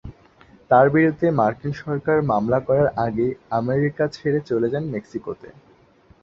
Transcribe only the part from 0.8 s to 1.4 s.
বিরুদ্ধে